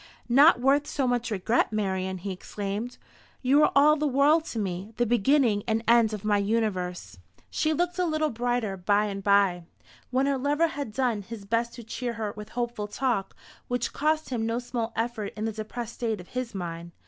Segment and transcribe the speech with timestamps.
[0.29, 2.97] "Not worth so much regret, Marian!" he exclaimed.
[3.43, 7.19] "You are all the world to me; the beginning and end of my universe."
[7.51, 9.65] She looked a little brighter by and by,
[10.09, 13.35] when her lover had done his best to cheer her with hopeful talk,
[13.67, 16.93] which cost him no small effort in the depressed state of his mind.